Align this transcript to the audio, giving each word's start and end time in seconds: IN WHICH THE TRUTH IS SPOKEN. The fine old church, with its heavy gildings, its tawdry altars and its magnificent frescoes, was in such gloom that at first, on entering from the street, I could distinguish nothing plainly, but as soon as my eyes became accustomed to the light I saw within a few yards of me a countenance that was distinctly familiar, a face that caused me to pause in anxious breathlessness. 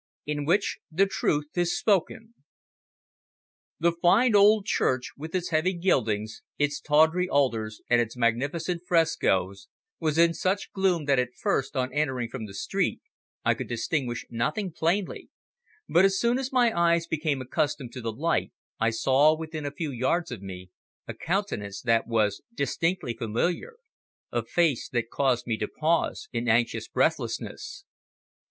IN 0.25 0.45
WHICH 0.45 0.79
THE 0.89 1.05
TRUTH 1.05 1.55
IS 1.55 1.77
SPOKEN. 1.77 2.33
The 3.79 3.91
fine 3.91 4.35
old 4.35 4.65
church, 4.65 5.11
with 5.15 5.35
its 5.35 5.51
heavy 5.51 5.73
gildings, 5.73 6.41
its 6.57 6.79
tawdry 6.81 7.29
altars 7.29 7.83
and 7.87 8.01
its 8.01 8.17
magnificent 8.17 8.81
frescoes, 8.87 9.67
was 9.99 10.17
in 10.17 10.33
such 10.33 10.71
gloom 10.71 11.05
that 11.05 11.19
at 11.19 11.35
first, 11.39 11.75
on 11.75 11.93
entering 11.93 12.29
from 12.29 12.47
the 12.47 12.55
street, 12.55 12.99
I 13.45 13.53
could 13.53 13.67
distinguish 13.69 14.25
nothing 14.31 14.71
plainly, 14.71 15.29
but 15.87 16.03
as 16.03 16.19
soon 16.19 16.39
as 16.39 16.51
my 16.51 16.75
eyes 16.75 17.05
became 17.05 17.39
accustomed 17.39 17.91
to 17.93 18.01
the 18.01 18.11
light 18.11 18.51
I 18.79 18.89
saw 18.89 19.37
within 19.37 19.67
a 19.67 19.71
few 19.71 19.91
yards 19.91 20.31
of 20.31 20.41
me 20.41 20.71
a 21.07 21.13
countenance 21.13 21.79
that 21.83 22.07
was 22.07 22.41
distinctly 22.55 23.15
familiar, 23.15 23.75
a 24.31 24.43
face 24.43 24.89
that 24.89 25.11
caused 25.11 25.45
me 25.45 25.57
to 25.57 25.67
pause 25.67 26.27
in 26.33 26.47
anxious 26.49 26.87
breathlessness. 26.87 27.85